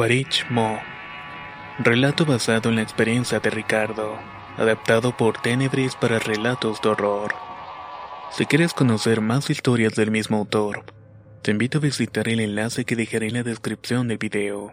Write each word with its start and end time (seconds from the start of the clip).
Quaritch 0.00 0.46
Mo. 0.48 0.80
Relato 1.78 2.24
basado 2.24 2.70
en 2.70 2.76
la 2.76 2.82
experiencia 2.82 3.38
de 3.38 3.50
Ricardo, 3.50 4.18
adaptado 4.56 5.14
por 5.14 5.42
Tenebris 5.42 5.94
para 5.94 6.18
relatos 6.18 6.80
de 6.80 6.88
horror. 6.88 7.34
Si 8.32 8.46
quieres 8.46 8.72
conocer 8.72 9.20
más 9.20 9.50
historias 9.50 9.94
del 9.96 10.10
mismo 10.10 10.38
autor, 10.38 10.86
te 11.42 11.50
invito 11.50 11.76
a 11.76 11.80
visitar 11.82 12.30
el 12.30 12.40
enlace 12.40 12.86
que 12.86 12.96
dejaré 12.96 13.26
en 13.26 13.34
la 13.34 13.42
descripción 13.42 14.08
del 14.08 14.16
video. 14.16 14.72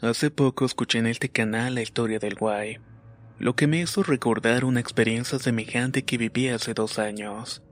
Hace 0.00 0.30
poco 0.30 0.64
escuché 0.64 1.00
en 1.00 1.08
este 1.08 1.28
canal 1.28 1.74
la 1.74 1.82
historia 1.82 2.20
del 2.20 2.36
Guay, 2.36 2.78
lo 3.40 3.56
que 3.56 3.66
me 3.66 3.80
hizo 3.80 4.04
recordar 4.04 4.64
una 4.64 4.78
experiencia 4.78 5.40
semejante 5.40 6.04
que 6.04 6.18
viví 6.18 6.50
hace 6.50 6.72
dos 6.72 7.00
años. 7.00 7.64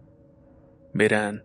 Verán, 0.92 1.44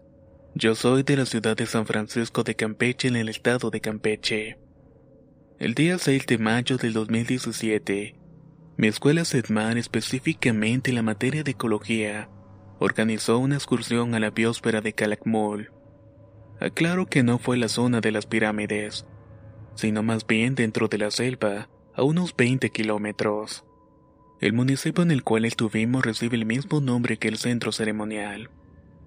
yo 0.57 0.73
soy 0.73 1.03
de 1.03 1.17
la 1.17 1.25
ciudad 1.25 1.57
de 1.57 1.65
San 1.65 1.85
Francisco 1.85 2.43
de 2.43 2.55
Campeche 2.55 3.09
en 3.09 3.17
el 3.17 3.27
estado 3.27 3.71
de 3.71 3.81
Campeche. 3.81 4.57
El 5.59 5.73
día 5.73 5.97
6 5.97 6.27
de 6.27 6.37
mayo 6.37 6.77
del 6.77 6.93
2017, 6.93 8.15
mi 8.77 8.87
escuela 8.87 9.25
SEDMAR, 9.25 9.77
específicamente 9.77 10.91
en 10.91 10.95
la 10.95 11.01
materia 11.01 11.43
de 11.43 11.51
ecología, 11.51 12.29
organizó 12.79 13.37
una 13.37 13.55
excursión 13.55 14.15
a 14.15 14.21
la 14.21 14.29
biosfera 14.29 14.79
de 14.79 14.93
Calakmul. 14.93 15.71
Aclaro 16.61 17.05
que 17.07 17.21
no 17.21 17.37
fue 17.37 17.57
la 17.57 17.67
zona 17.67 17.99
de 17.99 18.13
las 18.13 18.25
pirámides, 18.25 19.05
sino 19.75 20.03
más 20.03 20.25
bien 20.25 20.55
dentro 20.55 20.87
de 20.87 20.99
la 20.99 21.11
selva, 21.11 21.67
a 21.93 22.03
unos 22.03 22.33
20 22.33 22.69
kilómetros. 22.69 23.65
El 24.39 24.53
municipio 24.53 25.03
en 25.03 25.11
el 25.11 25.23
cual 25.23 25.43
estuvimos 25.43 26.05
recibe 26.05 26.37
el 26.37 26.45
mismo 26.45 26.79
nombre 26.79 27.17
que 27.17 27.27
el 27.27 27.37
centro 27.37 27.73
ceremonial 27.73 28.49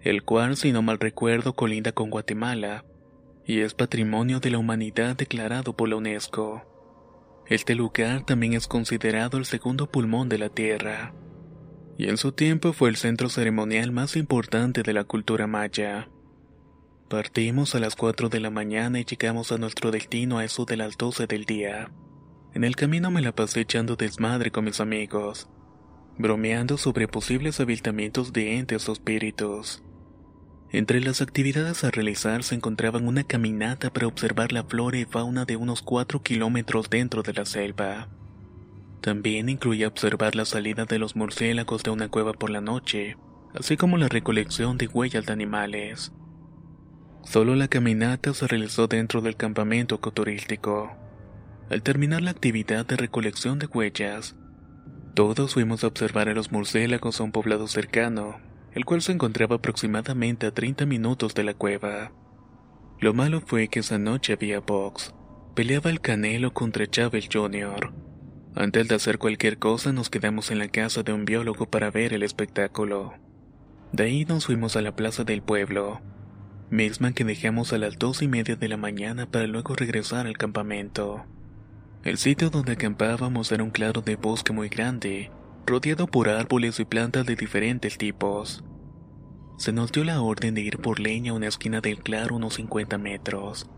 el 0.02 0.22
cual, 0.22 0.56
si 0.56 0.72
no 0.72 0.82
mal 0.82 0.98
recuerdo, 0.98 1.54
colinda 1.54 1.92
con 1.92 2.10
Guatemala, 2.10 2.84
y 3.44 3.60
es 3.60 3.74
Patrimonio 3.74 4.40
de 4.40 4.50
la 4.50 4.58
Humanidad 4.58 5.16
declarado 5.16 5.74
por 5.74 5.88
la 5.88 5.96
UNESCO. 5.96 6.62
Este 7.46 7.74
lugar 7.74 8.26
también 8.26 8.52
es 8.52 8.68
considerado 8.68 9.38
el 9.38 9.46
segundo 9.46 9.90
pulmón 9.90 10.28
de 10.28 10.38
la 10.38 10.50
Tierra, 10.50 11.14
y 11.96 12.08
en 12.08 12.16
su 12.16 12.32
tiempo 12.32 12.72
fue 12.72 12.90
el 12.90 12.96
centro 12.96 13.28
ceremonial 13.28 13.90
más 13.90 14.16
importante 14.16 14.82
de 14.82 14.92
la 14.92 15.04
cultura 15.04 15.46
maya. 15.46 16.08
Partimos 17.08 17.74
a 17.74 17.80
las 17.80 17.96
4 17.96 18.28
de 18.28 18.38
la 18.38 18.50
mañana 18.50 19.00
y 19.00 19.04
llegamos 19.04 19.50
a 19.50 19.56
nuestro 19.56 19.90
destino 19.90 20.38
a 20.38 20.44
eso 20.44 20.66
de 20.66 20.76
las 20.76 20.98
12 20.98 21.26
del 21.26 21.44
día. 21.46 21.90
En 22.52 22.64
el 22.64 22.76
camino 22.76 23.10
me 23.10 23.22
la 23.22 23.34
pasé 23.34 23.60
echando 23.60 23.96
desmadre 23.96 24.50
con 24.50 24.66
mis 24.66 24.78
amigos, 24.78 25.48
bromeando 26.18 26.76
sobre 26.76 27.08
posibles 27.08 27.60
avistamientos 27.60 28.32
de 28.34 28.58
entes 28.58 28.88
o 28.88 28.92
espíritus. 28.92 29.82
Entre 30.70 31.00
las 31.00 31.22
actividades 31.22 31.82
a 31.82 31.90
realizar 31.90 32.42
se 32.42 32.54
encontraban 32.54 33.08
una 33.08 33.24
caminata 33.24 33.90
para 33.90 34.06
observar 34.06 34.52
la 34.52 34.64
flora 34.64 34.98
y 34.98 35.06
fauna 35.06 35.46
de 35.46 35.56
unos 35.56 35.80
4 35.80 36.22
kilómetros 36.22 36.90
dentro 36.90 37.22
de 37.22 37.32
la 37.32 37.46
selva. 37.46 38.08
También 39.00 39.48
incluía 39.48 39.88
observar 39.88 40.34
la 40.34 40.44
salida 40.44 40.84
de 40.84 40.98
los 40.98 41.16
murciélagos 41.16 41.82
de 41.84 41.90
una 41.90 42.08
cueva 42.08 42.34
por 42.34 42.50
la 42.50 42.60
noche, 42.60 43.16
así 43.54 43.78
como 43.78 43.96
la 43.96 44.08
recolección 44.08 44.76
de 44.76 44.88
huellas 44.88 45.24
de 45.24 45.32
animales. 45.32 46.12
Solo 47.24 47.54
la 47.54 47.68
caminata 47.68 48.34
se 48.34 48.46
realizó 48.46 48.88
dentro 48.88 49.22
del 49.22 49.36
campamento 49.36 49.94
ecoturístico. 49.94 50.92
Al 51.70 51.82
terminar 51.82 52.20
la 52.20 52.30
actividad 52.30 52.84
de 52.84 52.96
recolección 52.96 53.58
de 53.58 53.66
huellas, 53.66 54.36
todos 55.14 55.54
fuimos 55.54 55.82
a 55.82 55.86
observar 55.86 56.28
a 56.28 56.34
los 56.34 56.52
murciélagos 56.52 57.20
a 57.20 57.24
un 57.24 57.32
poblado 57.32 57.68
cercano, 57.68 58.38
el 58.74 58.84
cual 58.84 59.02
se 59.02 59.12
encontraba 59.12 59.56
aproximadamente 59.56 60.46
a 60.46 60.52
30 60.52 60.86
minutos 60.86 61.34
de 61.34 61.44
la 61.44 61.54
cueva. 61.54 62.12
Lo 63.00 63.14
malo 63.14 63.40
fue 63.40 63.68
que 63.68 63.80
esa 63.80 63.98
noche 63.98 64.32
había 64.32 64.60
box. 64.60 65.14
Peleaba 65.54 65.90
el 65.90 66.00
Canelo 66.00 66.52
contra 66.52 66.86
Chávez 66.86 67.28
Jr. 67.32 67.92
Antes 68.54 68.88
de 68.88 68.94
hacer 68.94 69.18
cualquier 69.18 69.58
cosa 69.58 69.92
nos 69.92 70.10
quedamos 70.10 70.50
en 70.50 70.58
la 70.58 70.68
casa 70.68 71.02
de 71.02 71.12
un 71.12 71.24
biólogo 71.24 71.66
para 71.66 71.90
ver 71.90 72.12
el 72.12 72.22
espectáculo. 72.22 73.14
De 73.92 74.04
ahí 74.04 74.24
nos 74.24 74.46
fuimos 74.46 74.76
a 74.76 74.82
la 74.82 74.96
plaza 74.96 75.24
del 75.24 75.42
pueblo, 75.42 76.00
misma 76.70 77.12
que 77.12 77.24
dejamos 77.24 77.72
a 77.72 77.78
las 77.78 77.98
dos 77.98 78.20
y 78.20 78.28
media 78.28 78.56
de 78.56 78.68
la 78.68 78.76
mañana 78.76 79.30
para 79.30 79.46
luego 79.46 79.74
regresar 79.74 80.26
al 80.26 80.36
campamento. 80.36 81.24
El 82.04 82.18
sitio 82.18 82.50
donde 82.50 82.72
acampábamos 82.72 83.50
era 83.52 83.62
un 83.62 83.70
claro 83.70 84.02
de 84.02 84.16
bosque 84.16 84.52
muy 84.52 84.68
grande, 84.68 85.30
rodeado 85.68 86.06
por 86.06 86.28
árboles 86.30 86.80
y 86.80 86.84
plantas 86.84 87.26
de 87.26 87.36
diferentes 87.36 87.98
tipos. 87.98 88.64
Se 89.58 89.72
nos 89.72 89.92
dio 89.92 90.02
la 90.02 90.22
orden 90.22 90.54
de 90.54 90.62
ir 90.62 90.78
por 90.78 90.98
leña 90.98 91.32
a 91.32 91.34
una 91.34 91.48
esquina 91.48 91.80
del 91.80 91.98
claro 91.98 92.36
unos 92.36 92.54
50 92.54 92.96
metros. 92.96 93.68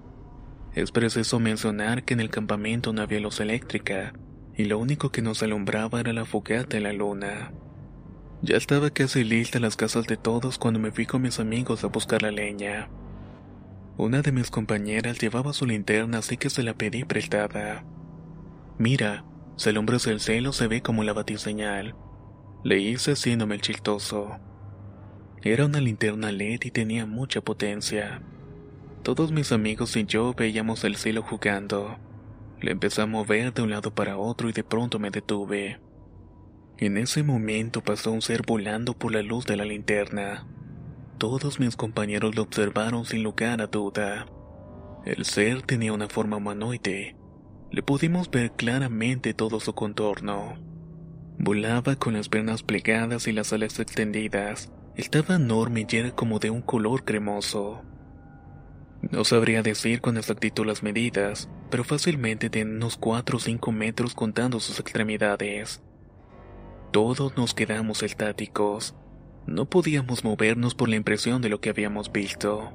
Es 0.73 0.93
preciso 0.93 1.41
mencionar 1.41 2.05
que 2.05 2.15
en 2.15 2.21
el 2.21 2.31
campamento 2.31 2.93
no 2.93 3.03
había 3.03 3.19
luz 3.19 3.41
eléctrica, 3.41 4.13
y 4.57 4.67
lo 4.67 4.79
único 4.79 5.11
que 5.11 5.21
nos 5.21 5.43
alumbraba 5.43 6.01
era 6.01 6.13
la 6.13 6.25
fogata 6.25 6.77
en 6.77 6.85
la 6.85 6.93
luna. 6.93 7.53
Ya 8.43 8.57
estaba 8.57 8.91
casi 8.91 9.25
lista 9.25 9.59
las 9.59 9.77
casas 9.77 10.07
de 10.07 10.17
todos 10.17 10.59
cuando 10.59 10.79
me 10.79 10.93
fui 10.93 11.07
con 11.07 11.23
mis 11.23 11.41
amigos 11.41 11.83
a 11.83 11.89
buscar 11.89 12.23
la 12.23 12.31
leña. 12.31 12.89
Una 13.97 14.23
de 14.23 14.33
mis 14.33 14.51
compañeras 14.51 15.19
llevaba 15.19 15.53
su 15.53 15.67
linterna 15.67 16.19
así 16.19 16.37
que 16.37 16.51
se 16.51 16.63
la 16.63 16.75
pedí 16.75 17.05
prestada. 17.05 17.85
Mira, 18.79 19.25
si 19.61 19.69
alumbras 19.69 20.07
el 20.07 20.21
cielo 20.21 20.55
se 20.55 20.69
ve 20.69 20.81
como 20.81 21.05
la 21.05 21.13
batiseñal. 21.13 21.95
Le 22.65 22.79
hice 22.79 23.13
haciéndome 23.13 23.57
el 23.57 23.61
chistoso. 23.61 24.39
Era 25.43 25.67
una 25.67 25.83
linterna 25.83 26.33
LED 26.33 26.61
y 26.65 26.71
tenía 26.71 27.05
mucha 27.05 27.43
potencia. 27.43 28.23
Todos 29.03 29.33
mis 29.33 29.53
amigos 29.53 29.95
y 29.97 30.07
yo 30.07 30.33
veíamos 30.33 30.83
el 30.85 30.97
cielo 30.97 31.21
jugando. 31.21 31.99
Le 32.63 32.71
empecé 32.71 33.03
a 33.03 33.07
mover 33.07 33.53
de 33.53 33.61
un 33.61 33.69
lado 33.69 33.95
para 33.95 34.17
otro 34.17 34.49
y 34.49 34.53
de 34.53 34.65
pronto 34.65 34.99
me 34.99 35.11
detuve. 35.11 35.79
En 36.79 36.97
ese 36.97 37.23
momento 37.23 37.83
pasó 37.83 38.13
un 38.13 38.23
ser 38.23 38.41
volando 38.47 38.95
por 38.95 39.13
la 39.13 39.21
luz 39.21 39.45
de 39.45 39.57
la 39.57 39.67
linterna. 39.67 40.47
Todos 41.19 41.61
mis 41.61 41.77
compañeros 41.77 42.35
lo 42.35 42.41
observaron 42.45 43.05
sin 43.05 43.23
lugar 43.23 43.61
a 43.61 43.67
duda. 43.67 44.25
El 45.05 45.27
ser 45.27 45.61
tenía 45.61 45.93
una 45.93 46.09
forma 46.09 46.39
humanoide, 46.39 47.20
le 47.71 47.83
pudimos 47.83 48.31
ver 48.31 48.53
claramente 48.53 49.33
todo 49.33 49.61
su 49.61 49.75
contorno. 49.75 50.57
Volaba 51.39 51.97
con 51.97 52.15
las 52.15 52.29
piernas 52.29 52.63
plegadas 52.63 53.29
y 53.29 53.33
las 53.33 53.53
alas 53.53 53.79
extendidas. 53.79 54.73
Estaba 54.97 55.37
enorme 55.37 55.87
y 55.89 55.97
era 55.97 56.11
como 56.11 56.39
de 56.39 56.51
un 56.51 56.63
color 56.63 57.05
cremoso. 57.05 57.83
No 59.03 59.25
sabría 59.25 59.63
decir 59.63 60.01
con 60.01 60.19
exactitud 60.19 60.67
las 60.67 60.83
medidas, 60.83 61.49
pero 61.71 61.85
fácilmente 61.85 62.51
de 62.51 62.65
unos 62.65 62.97
4 62.97 63.37
o 63.37 63.41
5 63.41 63.73
metros 63.73 64.15
contando 64.15 64.61
sus 64.61 64.79
extremidades. 64.81 65.81
Todos 66.91 67.37
nos 67.37 67.55
quedamos 67.55 68.03
estáticos. 68.03 68.95
No 69.47 69.71
podíamos 69.71 70.25
movernos 70.25 70.75
por 70.75 70.89
la 70.89 70.97
impresión 70.97 71.41
de 71.41 71.49
lo 71.49 71.61
que 71.61 71.71
habíamos 71.71 72.13
visto. 72.13 72.73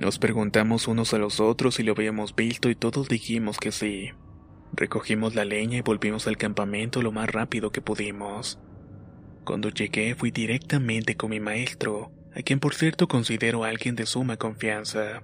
Nos 0.00 0.18
preguntamos 0.18 0.88
unos 0.88 1.12
a 1.12 1.18
los 1.18 1.40
otros 1.40 1.74
si 1.74 1.82
lo 1.82 1.92
habíamos 1.92 2.34
visto 2.34 2.70
y 2.70 2.74
todos 2.74 3.10
dijimos 3.10 3.58
que 3.58 3.70
sí. 3.70 4.12
Recogimos 4.72 5.34
la 5.34 5.44
leña 5.44 5.76
y 5.76 5.82
volvimos 5.82 6.26
al 6.26 6.38
campamento 6.38 7.02
lo 7.02 7.12
más 7.12 7.28
rápido 7.28 7.70
que 7.70 7.82
pudimos. 7.82 8.58
Cuando 9.44 9.68
llegué 9.68 10.14
fui 10.14 10.30
directamente 10.30 11.16
con 11.18 11.28
mi 11.28 11.38
maestro, 11.38 12.12
a 12.34 12.40
quien 12.40 12.60
por 12.60 12.74
cierto 12.74 13.08
considero 13.08 13.62
alguien 13.62 13.94
de 13.94 14.06
suma 14.06 14.38
confianza. 14.38 15.22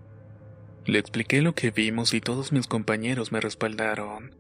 Le 0.85 0.99
expliqué 0.99 1.41
lo 1.41 1.55
que 1.55 1.71
vimos 1.71 2.13
y 2.13 2.21
todos 2.21 2.53
mis 2.53 2.67
compañeros 2.67 3.33
me 3.33 3.41
respaldaron. 3.41 4.37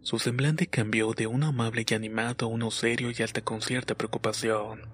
Su 0.00 0.18
semblante 0.18 0.66
cambió 0.66 1.12
de 1.12 1.28
uno 1.28 1.46
amable 1.46 1.86
y 1.88 1.94
animado 1.94 2.46
a 2.46 2.48
uno 2.48 2.72
serio 2.72 3.12
y 3.16 3.22
hasta 3.22 3.42
con 3.42 3.62
cierta 3.62 3.94
preocupación. 3.94 4.88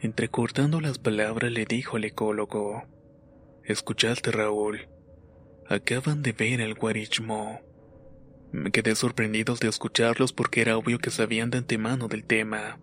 Entrecortando 0.00 0.80
las 0.80 0.98
palabras 0.98 1.52
le 1.52 1.66
dijo 1.66 1.98
al 1.98 2.04
ecólogo, 2.04 2.84
Escuchaste 3.68 4.30
Raúl, 4.30 4.88
acaban 5.68 6.22
de 6.22 6.30
ver 6.30 6.62
al 6.62 6.74
guarichmo. 6.74 7.60
Me 8.52 8.70
quedé 8.70 8.94
sorprendido 8.94 9.56
de 9.56 9.66
escucharlos 9.66 10.32
porque 10.32 10.60
era 10.60 10.78
obvio 10.78 11.00
que 11.00 11.10
sabían 11.10 11.50
de 11.50 11.58
antemano 11.58 12.06
del 12.06 12.22
tema. 12.22 12.78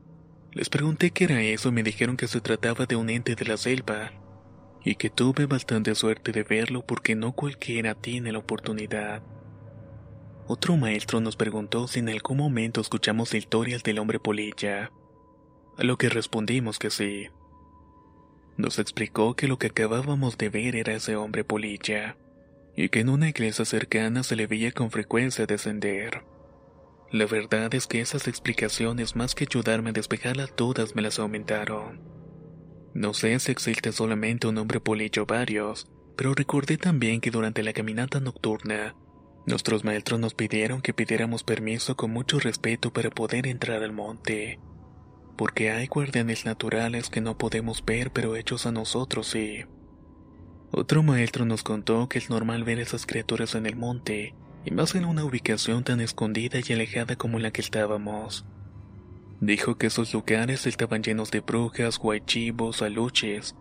Les 0.52 0.68
pregunté 0.68 1.12
qué 1.12 1.24
era 1.24 1.42
eso 1.42 1.70
y 1.70 1.72
me 1.72 1.84
dijeron 1.84 2.18
que 2.18 2.28
se 2.28 2.42
trataba 2.42 2.86
de 2.86 2.98
un 2.98 3.10
ente 3.10 3.36
de 3.36 3.46
la 3.46 3.56
selva, 3.56 4.12
y 4.84 4.96
que 4.96 5.10
tuve 5.10 5.46
bastante 5.46 5.96
suerte 5.96 6.34
de 6.34 6.44
verlo 6.44 6.86
porque 6.86 7.16
no 7.16 7.32
cualquiera 7.32 7.96
tiene 7.96 8.34
la 8.34 8.40
oportunidad. 8.40 9.24
Otro 10.48 10.76
maestro 10.76 11.22
nos 11.22 11.38
preguntó 11.38 11.88
si 11.88 12.00
en 12.00 12.10
algún 12.10 12.40
momento 12.40 12.82
escuchamos 12.82 13.34
historias 13.34 13.84
del 13.84 14.00
hombre 14.00 14.20
polilla, 14.20 14.92
a 15.78 15.84
lo 15.86 15.98
que 15.98 16.10
respondimos 16.10 16.78
que 16.78 16.90
sí. 16.90 17.30
Nos 18.58 18.80
explicó 18.80 19.36
que 19.36 19.48
lo 19.48 19.58
que 19.58 19.68
acabábamos 19.68 20.38
de 20.38 20.50
ver 20.50 20.76
era 20.76 20.94
ese 20.94 21.16
hombre 21.16 21.44
polilla, 21.44 22.18
y 22.76 22.90
que 22.90 23.00
en 23.00 23.10
una 23.10 23.30
iglesia 23.30 23.66
cercana 23.66 24.24
se 24.24 24.36
le 24.36 24.48
veía 24.48 24.72
con 24.72 24.92
frecuencia 24.92 25.46
descender. 25.46 26.24
La 27.12 27.26
verdad 27.26 27.74
es 27.76 27.88
que 27.88 28.02
esas 28.02 28.28
explicaciones, 28.28 29.16
más 29.16 29.36
que 29.36 29.46
ayudarme 29.46 29.92
a 29.92 29.94
despejarlas 29.94 30.56
todas, 30.56 30.96
me 30.96 31.02
las 31.02 31.20
aumentaron. 31.20 32.02
No 32.94 33.14
sé 33.14 33.40
si 33.40 33.52
existe 33.52 33.92
solamente 33.92 34.48
un 34.48 34.58
hombre 34.58 34.80
polillo 34.80 35.24
o 35.24 35.26
varios, 35.26 35.88
pero 36.16 36.34
recordé 36.34 36.78
también 36.78 37.22
que 37.22 37.32
durante 37.32 37.64
la 37.64 37.74
caminata 37.74 38.20
nocturna, 38.20 38.96
nuestros 39.46 39.84
maestros 39.84 40.20
nos 40.20 40.34
pidieron 40.34 40.82
que 40.82 40.94
pidiéramos 40.94 41.44
permiso 41.44 41.96
con 41.96 42.12
mucho 42.12 42.40
respeto 42.40 42.94
para 42.94 43.10
poder 43.10 43.48
entrar 43.48 43.84
al 43.84 43.92
monte. 43.92 44.60
Porque 45.36 45.72
hay 45.72 45.88
guardianes 45.88 46.46
naturales 46.46 47.10
que 47.10 47.22
no 47.22 47.38
podemos 47.38 47.84
ver, 47.84 48.12
pero 48.12 48.36
hechos 48.36 48.66
a 48.66 48.72
nosotros 48.72 49.28
sí. 49.28 49.66
Otro 50.72 51.04
maestro 51.04 51.46
nos 51.46 51.64
contó 51.64 52.10
que 52.10 52.20
es 52.20 52.30
normal 52.30 52.64
ver 52.64 52.80
esas 52.80 53.06
criaturas 53.06 53.56
en 53.56 53.66
el 53.66 53.76
monte, 53.76 54.36
y 54.66 54.72
más 54.72 54.96
en 54.96 55.06
una 55.06 55.24
ubicación 55.24 55.84
tan 55.84 56.02
escondida 56.02 56.60
y 56.66 56.74
alejada 56.74 57.16
como 57.16 57.40
la 57.40 57.52
que 57.52 57.62
estábamos. 57.62 58.46
Dijo 59.40 59.78
que 59.78 59.88
esos 59.88 60.14
lugares 60.14 60.66
estaban 60.66 61.04
llenos 61.04 61.30
de 61.30 61.42
brujas, 61.42 62.00
guaychivos, 62.00 62.82
aluches 62.82 63.56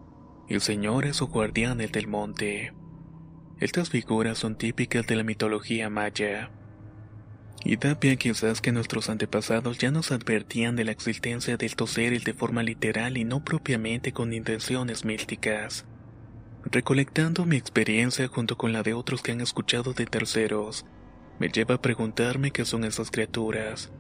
y 0.49 0.61
señores 0.61 1.21
o 1.23 1.27
guardianes 1.27 1.91
del 1.93 2.07
monte. 2.07 2.73
Estas 3.59 3.91
figuras 3.91 4.39
son 4.39 4.57
típicas 4.57 5.07
de 5.07 5.17
la 5.17 5.25
mitología 5.25 5.91
maya. 5.91 6.51
Y 7.65 7.77
da 7.77 7.95
pie 7.95 8.17
quizás 8.17 8.61
que 8.61 8.73
nuestros 8.73 9.09
antepasados 9.09 9.79
ya 9.79 9.91
nos 9.91 10.11
advertían 10.11 10.75
de 10.75 10.85
la 10.85 10.91
existencia 10.91 11.57
de 11.57 11.67
estos 11.67 11.91
seres 11.91 12.25
de 12.25 12.35
forma 12.35 12.63
literal 12.63 13.17
y 13.17 13.25
no 13.25 13.45
propiamente 13.45 14.13
con 14.13 14.33
intenciones 14.33 15.05
místicas. 15.05 15.85
Recolectando 16.65 17.45
mi 17.45 17.57
experiencia 17.57 18.27
junto 18.29 18.57
con 18.57 18.73
la 18.73 18.83
de 18.83 18.95
otros 18.95 19.23
que 19.23 19.33
han 19.33 19.41
escuchado 19.41 19.93
de 19.93 20.07
terceros, 20.07 20.85
me 21.39 21.49
lleva 21.49 21.77
a 21.77 21.83
preguntarme 21.83 22.51
qué 22.51 22.65
son 22.65 22.85
esas 22.85 23.11
criaturas. 23.11 23.93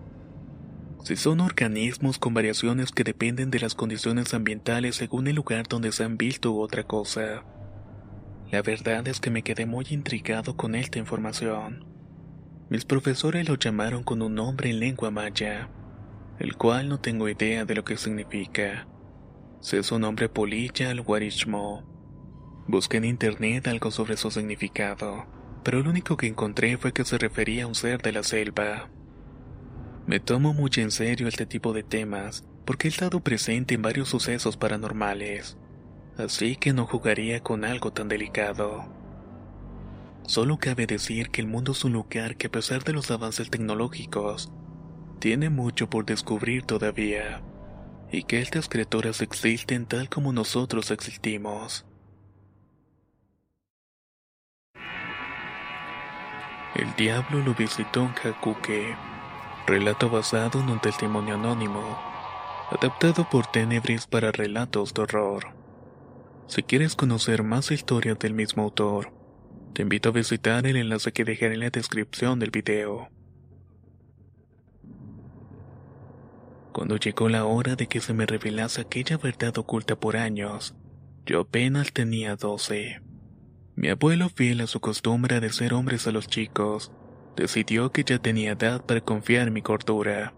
Si 1.05 1.17
son 1.17 1.41
organismos 1.41 2.19
con 2.19 2.35
variaciones 2.35 2.93
que 2.93 3.03
dependen 3.03 3.51
de 3.51 3.59
las 3.59 3.75
condiciones 3.75 4.35
ambientales 4.35 4.97
según 4.97 5.27
el 5.27 5.37
lugar 5.37 5.67
donde 5.69 5.91
se 5.91 6.05
han 6.05 6.17
visto 6.17 6.53
u 6.53 6.61
otra 6.61 6.85
cosa. 6.85 7.45
La 8.53 8.63
verdad 8.63 9.07
es 9.09 9.19
que 9.19 9.31
me 9.31 9.43
quedé 9.43 9.67
muy 9.67 9.87
intrigado 9.91 10.57
con 10.57 10.77
esta 10.77 10.99
información. 10.99 11.92
Mis 12.73 12.87
profesores 12.87 13.47
lo 13.51 13.57
llamaron 13.57 14.03
con 14.03 14.23
un 14.23 14.35
nombre 14.35 14.71
en 14.71 14.81
lengua 14.81 15.11
maya, 15.11 15.69
el 16.39 16.57
cual 16.57 16.89
no 16.89 16.99
tengo 16.99 17.29
idea 17.29 17.67
de 17.67 17.75
lo 17.75 17.85
que 17.85 17.99
significa. 17.99 18.89
Sé 19.61 19.83
su 19.83 19.99
nombre 19.99 20.31
polilla 20.31 20.89
al 20.89 21.03
guarishmo. 21.03 21.85
Busqué 22.67 22.97
en 22.97 23.05
internet 23.05 23.69
algo 23.69 23.91
sobre 23.91 24.17
su 24.17 24.31
significado, 24.31 25.27
pero 25.63 25.83
lo 25.83 25.91
único 25.91 26.17
que 26.17 26.29
encontré 26.29 26.79
fue 26.79 26.95
que 26.95 27.05
se 27.05 27.19
refería 27.19 27.65
a 27.65 27.67
un 27.67 27.75
ser 27.75 28.01
de 28.01 28.13
la 28.13 28.23
selva. 28.23 28.89
Me 30.07 30.19
tomo 30.19 30.55
muy 30.55 30.71
en 30.77 30.93
serio 30.93 31.29
este 31.29 31.45
tipo 31.45 31.75
de 31.75 31.83
temas 31.83 32.43
porque 32.65 32.89
he 32.89 32.91
estado 32.91 33.21
presente 33.21 33.75
en 33.75 33.83
varios 33.83 34.09
sucesos 34.09 34.57
paranormales, 34.57 35.59
así 36.17 36.57
que 36.57 36.73
no 36.73 36.87
jugaría 36.87 37.43
con 37.43 37.67
algo 37.67 37.93
tan 37.93 38.09
delicado. 38.09 39.02
Solo 40.27 40.59
cabe 40.59 40.87
decir 40.87 41.31
que 41.31 41.41
el 41.41 41.47
mundo 41.47 41.73
es 41.73 41.85
un 41.85 41.93
lugar 41.93 42.37
que 42.37 42.47
a 42.47 42.51
pesar 42.51 42.85
de 42.85 42.93
los 42.93 43.11
avances 43.11 43.51
tecnológicos, 43.51 44.53
tiene 45.19 45.51
mucho 45.51 45.89
por 45.91 46.05
descubrir 46.05 46.65
todavía, 46.65 47.43
y 48.11 48.25
que 48.25 48.41
estas 48.41 48.69
criaturas 48.69 49.21
existen 49.21 49.87
tal 49.87 50.09
como 50.09 50.33
nosotros 50.33 50.91
existimos. 50.91 51.87
El 56.75 56.95
diablo 56.97 57.41
lo 57.41 57.55
visitó 57.55 58.01
en 58.01 58.15
Jacuque. 58.15 58.97
Relato 59.67 60.09
basado 60.09 60.61
en 60.61 60.71
un 60.71 60.81
testimonio 60.81 61.35
anónimo. 61.35 61.99
Adaptado 62.71 63.29
por 63.29 63.47
Tenebris 63.47 64.07
para 64.07 64.33
relatos 64.33 64.95
de 64.95 65.03
horror. 65.03 65.55
Si 66.47 66.63
quieres 66.63 66.97
conocer 66.97 67.43
más 67.43 67.71
historias 67.71 68.19
del 68.19 68.33
mismo 68.33 68.63
autor, 68.63 69.13
te 69.73 69.83
invito 69.83 70.11
a 70.11 70.13
visitar 70.13 70.67
el 70.67 70.77
enlace 70.77 71.13
que 71.13 71.25
dejaré 71.25 71.55
en 71.55 71.61
la 71.61 71.71
descripción 71.71 72.39
del 72.39 72.51
video. 72.51 73.09
Cuando 76.73 76.97
llegó 76.97 77.29
la 77.29 77.45
hora 77.45 77.75
de 77.75 77.87
que 77.87 78.01
se 78.01 78.15
me 78.15 78.27
revelase 78.27 78.81
aquella 78.81 79.17
verdad 79.17 79.57
oculta 79.59 79.97
por 79.97 80.17
años, 80.17 80.75
yo 81.25 81.41
apenas 81.41 81.93
tenía 81.93 82.37
12. 82.37 83.01
Mi 83.77 83.89
abuelo, 83.89 84.29
fiel 84.29 84.61
a 84.61 84.67
su 84.67 84.81
costumbre 84.81 85.41
de 85.41 85.51
ser 85.51 85.75
hombres 85.75 86.07
a 86.07 86.13
los 86.13 86.27
chicos, 86.27 86.93
decidió 87.37 87.93
que 87.93 88.05
ya 88.05 88.19
tenía 88.19 88.53
edad 88.53 88.85
para 88.85 89.01
confiar 89.01 89.51
mi 89.51 89.63
cordura. 89.63 90.35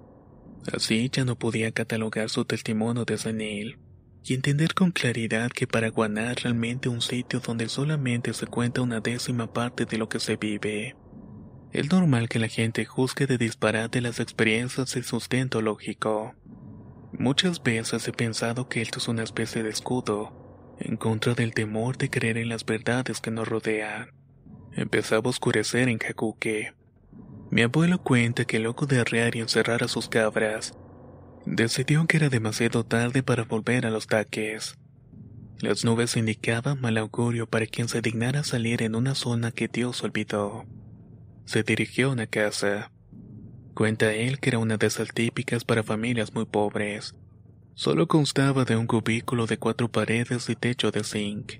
Así 0.72 1.10
ya 1.12 1.24
no 1.24 1.36
podía 1.36 1.72
catalogar 1.72 2.30
su 2.30 2.44
testimonio 2.44 3.04
de 3.04 3.18
senil 3.18 3.83
y 4.24 4.32
entender 4.34 4.72
con 4.72 4.90
claridad 4.90 5.50
que 5.50 5.66
Paraguaná 5.66 6.32
es 6.32 6.42
realmente 6.42 6.88
un 6.88 7.02
sitio 7.02 7.40
donde 7.40 7.68
solamente 7.68 8.32
se 8.32 8.46
cuenta 8.46 8.80
una 8.80 9.00
décima 9.00 9.52
parte 9.52 9.84
de 9.84 9.98
lo 9.98 10.08
que 10.08 10.18
se 10.18 10.36
vive. 10.36 10.96
Es 11.72 11.90
normal 11.90 12.28
que 12.28 12.38
la 12.38 12.48
gente 12.48 12.86
juzgue 12.86 13.26
de 13.26 13.36
disparate 13.36 14.00
las 14.00 14.20
experiencias 14.20 14.96
y 14.96 15.02
sustento 15.02 15.60
lógico. 15.60 16.34
Muchas 17.12 17.62
veces 17.62 18.08
he 18.08 18.12
pensado 18.12 18.68
que 18.68 18.80
esto 18.80 18.98
es 18.98 19.08
una 19.08 19.22
especie 19.22 19.62
de 19.62 19.70
escudo 19.70 20.76
en 20.80 20.96
contra 20.96 21.34
del 21.34 21.52
temor 21.52 21.98
de 21.98 22.10
creer 22.10 22.38
en 22.38 22.48
las 22.48 22.64
verdades 22.64 23.20
que 23.20 23.30
nos 23.30 23.46
rodean. 23.46 24.10
Empezaba 24.72 25.26
a 25.26 25.30
oscurecer 25.30 25.88
en 25.88 25.98
Jacuque. 25.98 26.72
Mi 27.50 27.62
abuelo 27.62 28.02
cuenta 28.02 28.44
que 28.44 28.58
loco 28.58 28.86
de 28.86 29.00
arrear 29.00 29.36
y 29.36 29.40
encerrar 29.40 29.84
a 29.84 29.88
sus 29.88 30.08
cabras, 30.08 30.76
decidió 31.46 32.06
que 32.06 32.16
era 32.16 32.28
demasiado 32.28 32.84
tarde 32.84 33.22
para 33.22 33.44
volver 33.44 33.86
a 33.86 33.90
los 33.90 34.06
taques. 34.06 34.76
Las 35.60 35.84
nubes 35.84 36.16
indicaban 36.16 36.80
mal 36.80 36.98
augurio 36.98 37.46
para 37.46 37.66
quien 37.66 37.88
se 37.88 38.00
dignara 38.00 38.44
salir 38.44 38.82
en 38.82 38.94
una 38.94 39.14
zona 39.14 39.52
que 39.52 39.68
Dios 39.68 40.02
olvidó. 40.02 40.66
Se 41.44 41.62
dirigió 41.62 42.08
a 42.08 42.12
una 42.12 42.26
casa. 42.26 42.90
Cuenta 43.74 44.12
él 44.12 44.40
que 44.40 44.50
era 44.50 44.58
una 44.58 44.76
de 44.76 44.86
esas 44.86 45.08
típicas 45.12 45.64
para 45.64 45.82
familias 45.82 46.34
muy 46.34 46.44
pobres, 46.44 47.14
Solo 47.76 48.06
constaba 48.06 48.64
de 48.64 48.76
un 48.76 48.86
cubículo 48.86 49.46
de 49.46 49.58
cuatro 49.58 49.90
paredes 49.90 50.48
y 50.48 50.54
techo 50.54 50.92
de 50.92 51.02
zinc. 51.02 51.54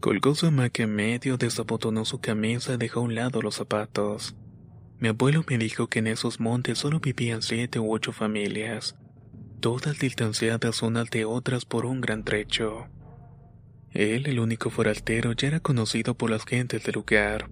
Colgó 0.00 0.34
su 0.34 0.46
hamaca 0.46 0.84
en 0.84 0.94
medio, 0.94 1.36
desabotonó 1.36 2.06
su 2.06 2.18
camisa 2.18 2.72
y 2.72 2.76
dejó 2.78 3.00
a 3.00 3.02
un 3.02 3.14
lado 3.14 3.42
los 3.42 3.56
zapatos. 3.56 4.34
Mi 5.00 5.08
abuelo 5.08 5.44
me 5.48 5.58
dijo 5.58 5.86
que 5.86 6.00
en 6.00 6.08
esos 6.08 6.40
montes 6.40 6.78
solo 6.78 6.98
vivían 6.98 7.42
siete 7.42 7.78
u 7.78 7.92
ocho 7.92 8.12
familias, 8.12 8.96
todas 9.60 9.98
distanciadas 9.98 10.82
unas 10.82 11.08
de 11.10 11.24
otras 11.24 11.64
por 11.64 11.86
un 11.86 12.00
gran 12.00 12.24
trecho. 12.24 12.88
Él, 13.92 14.26
el 14.26 14.40
único 14.40 14.70
forastero, 14.70 15.32
ya 15.32 15.48
era 15.48 15.60
conocido 15.60 16.14
por 16.14 16.30
las 16.30 16.44
gentes 16.44 16.84
del 16.84 16.94
lugar, 16.94 17.48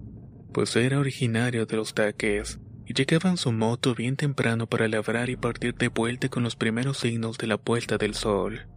pues 0.53 0.75
era 0.75 0.99
originario 0.99 1.65
de 1.65 1.77
los 1.77 1.93
taques 1.93 2.59
y 2.85 2.93
llegaba 2.93 3.29
en 3.29 3.37
su 3.37 3.51
moto 3.51 3.95
bien 3.95 4.15
temprano 4.15 4.67
para 4.67 4.87
labrar 4.87 5.29
y 5.29 5.35
partir 5.35 5.75
de 5.75 5.89
vuelta 5.89 6.29
con 6.29 6.43
los 6.43 6.55
primeros 6.55 6.97
signos 6.97 7.37
de 7.37 7.47
la 7.47 7.57
puesta 7.57 7.97
del 7.97 8.13
sol. 8.13 8.67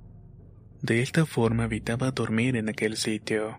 De 0.82 1.02
esta 1.02 1.26
forma 1.26 1.64
evitaba 1.64 2.10
dormir 2.10 2.56
en 2.56 2.68
aquel 2.68 2.96
sitio. 2.96 3.58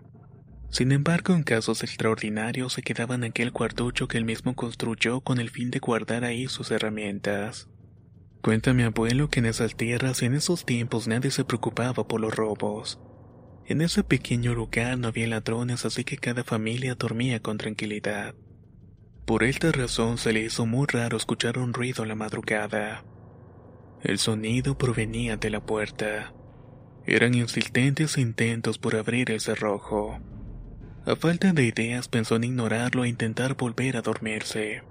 Sin 0.72 0.90
embargo, 0.90 1.34
en 1.34 1.42
casos 1.42 1.82
extraordinarios 1.82 2.72
se 2.72 2.82
quedaba 2.82 3.14
en 3.14 3.24
aquel 3.24 3.52
cuartucho 3.52 4.08
que 4.08 4.16
él 4.16 4.24
mismo 4.24 4.56
construyó 4.56 5.20
con 5.20 5.38
el 5.38 5.50
fin 5.50 5.70
de 5.70 5.80
guardar 5.80 6.24
ahí 6.24 6.48
sus 6.48 6.70
herramientas. 6.70 7.68
Cuenta 8.40 8.72
mi 8.72 8.82
abuelo 8.82 9.28
que 9.28 9.40
en 9.40 9.46
esas 9.46 9.76
tierras 9.76 10.22
y 10.22 10.26
en 10.26 10.34
esos 10.34 10.64
tiempos 10.64 11.06
nadie 11.06 11.30
se 11.30 11.44
preocupaba 11.44 12.08
por 12.08 12.22
los 12.22 12.34
robos. 12.34 12.98
En 13.66 13.82
ese 13.82 14.02
pequeño 14.02 14.54
lugar 14.54 14.96
no 14.96 15.08
había 15.08 15.28
ladrones, 15.28 15.84
así 15.84 16.04
que 16.04 16.16
cada 16.16 16.42
familia 16.42 16.94
dormía 16.94 17.40
con 17.40 17.58
tranquilidad. 17.58 18.34
Por 19.26 19.44
esta 19.44 19.72
razón 19.72 20.16
se 20.16 20.32
le 20.32 20.40
hizo 20.40 20.64
muy 20.64 20.86
raro 20.86 21.18
escuchar 21.18 21.58
un 21.58 21.74
ruido 21.74 22.02
en 22.02 22.08
la 22.08 22.14
madrugada. 22.14 23.04
El 24.02 24.18
sonido 24.18 24.78
provenía 24.78 25.36
de 25.36 25.50
la 25.50 25.60
puerta. 25.60 26.32
Eran 27.04 27.34
insistentes 27.34 28.16
intentos 28.16 28.78
por 28.78 28.96
abrir 28.96 29.30
el 29.30 29.40
cerrojo. 29.40 30.18
A 31.04 31.16
falta 31.16 31.52
de 31.52 31.64
ideas 31.64 32.06
pensó 32.06 32.36
en 32.36 32.44
ignorarlo 32.44 33.04
e 33.04 33.08
intentar 33.08 33.56
volver 33.56 33.96
a 33.96 34.02
dormirse. 34.02 34.82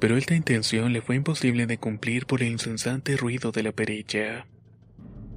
Pero 0.00 0.16
esta 0.16 0.34
intención 0.34 0.94
le 0.94 1.02
fue 1.02 1.16
imposible 1.16 1.66
de 1.66 1.76
cumplir 1.76 2.24
por 2.24 2.42
el 2.42 2.52
incesante 2.52 3.18
ruido 3.18 3.52
de 3.52 3.62
la 3.62 3.72
perilla. 3.72 4.46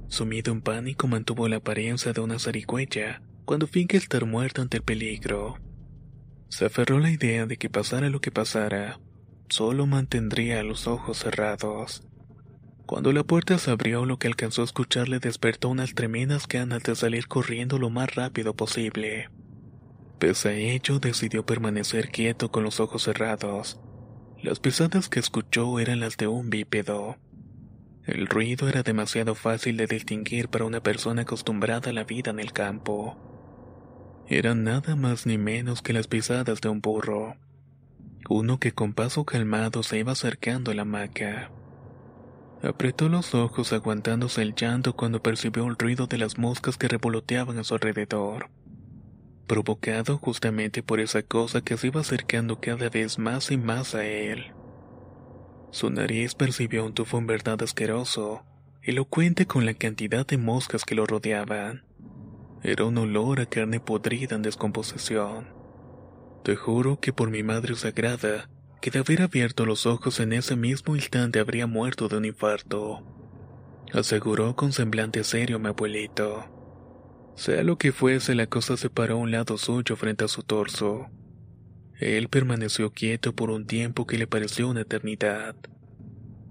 Sumido 0.08 0.52
en 0.52 0.62
pánico 0.62 1.06
mantuvo 1.06 1.48
la 1.48 1.56
apariencia 1.56 2.14
de 2.14 2.22
una 2.22 2.38
zarigüeya 2.38 3.20
cuando 3.44 3.66
finge 3.66 3.98
estar 3.98 4.24
muerto 4.24 4.62
ante 4.62 4.78
el 4.78 4.82
peligro. 4.82 5.58
Se 6.48 6.64
aferró 6.64 6.96
a 6.96 7.00
la 7.00 7.10
idea 7.10 7.44
de 7.44 7.58
que 7.58 7.68
pasara 7.68 8.08
lo 8.08 8.22
que 8.22 8.30
pasara, 8.30 9.00
solo 9.50 9.86
mantendría 9.86 10.62
los 10.62 10.86
ojos 10.86 11.18
cerrados. 11.18 12.02
Cuando 12.86 13.12
la 13.12 13.24
puerta 13.24 13.58
se 13.58 13.70
abrió, 13.70 14.06
lo 14.06 14.18
que 14.18 14.28
alcanzó 14.28 14.62
a 14.62 14.66
escuchar 14.66 15.10
le 15.10 15.18
despertó 15.18 15.68
unas 15.68 15.94
tremendas 15.94 16.48
ganas 16.48 16.82
de 16.84 16.94
salir 16.94 17.28
corriendo 17.28 17.78
lo 17.78 17.90
más 17.90 18.14
rápido 18.14 18.54
posible. 18.54 19.28
Pese 20.18 20.48
a 20.48 20.52
ello, 20.52 20.98
decidió 20.98 21.44
permanecer 21.44 22.10
quieto 22.10 22.50
con 22.50 22.62
los 22.62 22.80
ojos 22.80 23.02
cerrados. 23.02 23.80
Las 24.42 24.60
pisadas 24.60 25.08
que 25.08 25.20
escuchó 25.20 25.78
eran 25.80 26.00
las 26.00 26.16
de 26.16 26.26
un 26.26 26.50
bípedo. 26.50 27.16
El 28.04 28.26
ruido 28.26 28.68
era 28.68 28.82
demasiado 28.82 29.34
fácil 29.34 29.78
de 29.78 29.86
distinguir 29.86 30.48
para 30.48 30.66
una 30.66 30.82
persona 30.82 31.22
acostumbrada 31.22 31.90
a 31.90 31.92
la 31.94 32.04
vida 32.04 32.30
en 32.30 32.38
el 32.38 32.52
campo. 32.52 33.16
Eran 34.28 34.64
nada 34.64 34.96
más 34.96 35.26
ni 35.26 35.38
menos 35.38 35.80
que 35.82 35.92
las 35.92 36.06
pisadas 36.06 36.60
de 36.60 36.68
un 36.68 36.80
burro. 36.80 37.36
Uno 38.28 38.58
que 38.58 38.72
con 38.72 38.92
paso 38.94 39.24
calmado 39.24 39.82
se 39.82 39.98
iba 39.98 40.12
acercando 40.12 40.70
a 40.70 40.74
la 40.74 40.82
hamaca. 40.82 41.50
Apretó 42.62 43.10
los 43.10 43.34
ojos 43.34 43.72
aguantándose 43.74 44.40
el 44.40 44.54
llanto 44.54 44.96
cuando 44.96 45.22
percibió 45.22 45.66
el 45.66 45.76
ruido 45.76 46.06
de 46.06 46.16
las 46.16 46.38
moscas 46.38 46.78
que 46.78 46.88
revoloteaban 46.88 47.58
a 47.58 47.64
su 47.64 47.74
alrededor. 47.74 48.48
Provocado 49.46 50.16
justamente 50.16 50.82
por 50.82 51.00
esa 51.00 51.22
cosa 51.22 51.60
que 51.60 51.76
se 51.76 51.88
iba 51.88 52.00
acercando 52.00 52.60
cada 52.60 52.88
vez 52.88 53.18
más 53.18 53.50
y 53.50 53.58
más 53.58 53.94
a 53.94 54.06
él. 54.06 54.52
Su 55.70 55.90
nariz 55.90 56.34
percibió 56.34 56.84
un 56.84 56.94
tufo 56.94 57.18
en 57.18 57.26
verdad 57.26 57.60
asqueroso, 57.62 58.44
elocuente 58.82 59.46
con 59.46 59.66
la 59.66 59.74
cantidad 59.74 60.26
de 60.26 60.38
moscas 60.38 60.84
que 60.84 60.94
lo 60.94 61.04
rodeaban. 61.04 61.84
Era 62.62 62.84
un 62.86 62.96
olor 62.96 63.40
a 63.40 63.46
carne 63.46 63.80
podrida 63.80 64.36
en 64.36 64.42
descomposición. 64.42 65.48
Te 66.42 66.56
juro 66.56 66.98
que 67.00 67.12
por 67.12 67.28
mi 67.28 67.42
madre 67.42 67.74
sagrada, 67.74 68.48
que 68.80 68.90
de 68.90 69.00
haber 69.00 69.20
abierto 69.20 69.66
los 69.66 69.84
ojos 69.84 70.20
en 70.20 70.32
ese 70.32 70.56
mismo 70.56 70.96
instante 70.96 71.38
habría 71.38 71.66
muerto 71.66 72.08
de 72.08 72.16
un 72.16 72.24
infarto. 72.24 73.02
Aseguró 73.92 74.56
con 74.56 74.72
semblante 74.72 75.22
serio 75.24 75.58
mi 75.58 75.68
abuelito. 75.68 76.53
Sea 77.36 77.62
lo 77.64 77.78
que 77.78 77.92
fuese, 77.92 78.34
la 78.34 78.46
cosa 78.46 78.76
se 78.76 78.90
paró 78.90 79.14
a 79.14 79.18
un 79.18 79.30
lado 79.30 79.58
suyo 79.58 79.96
frente 79.96 80.24
a 80.24 80.28
su 80.28 80.42
torso. 80.42 81.08
Él 81.98 82.28
permaneció 82.28 82.92
quieto 82.92 83.34
por 83.34 83.50
un 83.50 83.66
tiempo 83.66 84.06
que 84.06 84.18
le 84.18 84.26
pareció 84.26 84.68
una 84.68 84.82
eternidad. 84.82 85.56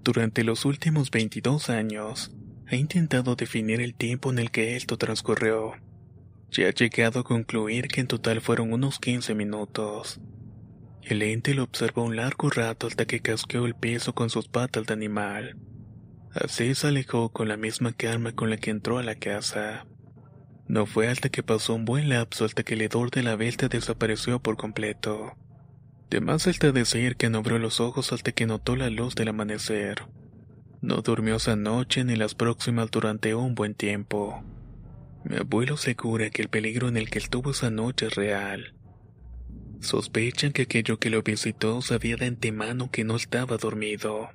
Durante 0.02 0.44
los 0.44 0.64
últimos 0.64 1.10
22 1.10 1.70
años, 1.70 2.32
ha 2.66 2.76
intentado 2.76 3.36
definir 3.36 3.80
el 3.80 3.94
tiempo 3.94 4.30
en 4.30 4.38
el 4.38 4.50
que 4.50 4.76
esto 4.76 4.98
transcurrió. 4.98 5.72
Ya 6.50 6.68
ha 6.68 6.72
llegado 6.72 7.20
a 7.20 7.24
concluir 7.24 7.88
que 7.88 8.00
en 8.00 8.06
total 8.06 8.40
fueron 8.40 8.72
unos 8.72 8.98
15 8.98 9.34
minutos. 9.34 10.20
El 11.02 11.22
ente 11.22 11.54
lo 11.54 11.64
observó 11.64 12.04
un 12.04 12.16
largo 12.16 12.48
rato 12.48 12.86
hasta 12.86 13.06
que 13.06 13.20
casqueó 13.20 13.66
el 13.66 13.74
piso 13.74 14.14
con 14.14 14.30
sus 14.30 14.48
patas 14.48 14.86
de 14.86 14.94
animal. 14.94 15.56
Así 16.32 16.74
se 16.74 16.88
alejó 16.88 17.30
con 17.30 17.48
la 17.48 17.56
misma 17.56 17.92
calma 17.92 18.32
con 18.32 18.50
la 18.50 18.56
que 18.56 18.70
entró 18.70 18.98
a 18.98 19.02
la 19.02 19.14
casa. 19.14 19.86
No 20.74 20.86
fue 20.86 21.06
hasta 21.06 21.28
que 21.28 21.44
pasó 21.44 21.76
un 21.76 21.84
buen 21.84 22.08
lapso 22.08 22.44
hasta 22.44 22.64
que 22.64 22.74
el 22.74 22.82
hedor 22.82 23.12
de 23.12 23.22
la 23.22 23.36
bestia 23.36 23.68
desapareció 23.68 24.40
por 24.40 24.56
completo. 24.56 25.36
De 26.10 26.20
más 26.20 26.48
está 26.48 26.72
decir 26.72 27.14
que 27.14 27.30
no 27.30 27.38
abrió 27.38 27.60
los 27.60 27.78
ojos 27.78 28.12
hasta 28.12 28.32
que 28.32 28.44
notó 28.44 28.74
la 28.74 28.90
luz 28.90 29.14
del 29.14 29.28
amanecer. 29.28 30.06
No 30.80 30.96
durmió 30.96 31.36
esa 31.36 31.54
noche 31.54 32.02
ni 32.02 32.16
las 32.16 32.34
próximas 32.34 32.90
durante 32.90 33.36
un 33.36 33.54
buen 33.54 33.76
tiempo. 33.76 34.42
Mi 35.22 35.36
abuelo 35.36 35.74
asegura 35.74 36.28
que 36.30 36.42
el 36.42 36.48
peligro 36.48 36.88
en 36.88 36.96
el 36.96 37.08
que 37.08 37.20
estuvo 37.20 37.52
esa 37.52 37.70
noche 37.70 38.06
es 38.06 38.16
real. 38.16 38.74
Sospechan 39.78 40.50
que 40.50 40.62
aquello 40.62 40.98
que 40.98 41.08
lo 41.08 41.22
visitó 41.22 41.82
sabía 41.82 42.16
de 42.16 42.26
antemano 42.26 42.90
que 42.90 43.04
no 43.04 43.14
estaba 43.14 43.58
dormido. 43.58 44.30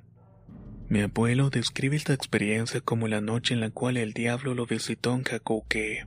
Mi 0.88 1.02
abuelo 1.02 1.50
describe 1.50 1.96
esta 1.96 2.14
experiencia 2.14 2.80
como 2.80 3.08
la 3.08 3.20
noche 3.20 3.52
en 3.52 3.60
la 3.60 3.68
cual 3.68 3.98
el 3.98 4.14
diablo 4.14 4.54
lo 4.54 4.64
visitó 4.64 5.12
en 5.12 5.24
Jacuque. 5.24 6.06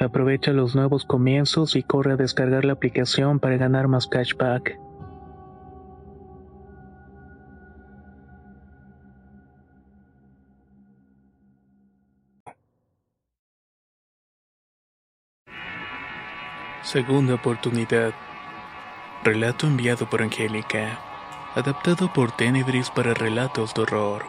Aprovecha 0.00 0.52
los 0.52 0.74
nuevos 0.74 1.04
comienzos 1.04 1.76
y 1.76 1.82
corre 1.82 2.14
a 2.14 2.16
descargar 2.16 2.64
la 2.64 2.72
aplicación 2.72 3.38
para 3.38 3.58
ganar 3.58 3.86
más 3.86 4.06
cashback. 4.06 4.78
Segunda 16.82 17.34
oportunidad. 17.34 18.14
Relato 19.22 19.66
enviado 19.66 20.08
por 20.08 20.22
Angélica. 20.22 20.98
Adaptado 21.54 22.10
por 22.10 22.32
Tenebris 22.32 22.88
para 22.88 23.12
relatos 23.12 23.74
de 23.74 23.82
horror. 23.82 24.24